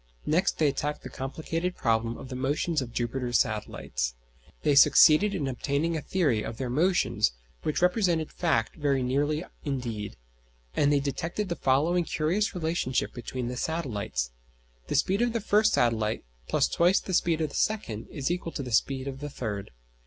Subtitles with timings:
[0.25, 4.15] Next they attacked the complicated problem of the motions of Jupiter's satellites.
[4.63, 10.15] They succeeded in obtaining a theory of their motions which represented fact very nearly indeed,
[10.73, 14.31] and they detected the following curious relationship between the satellites:
[14.87, 18.53] The speed of the first satellite + twice the speed of the second is equal
[18.53, 19.69] to the speed of the third.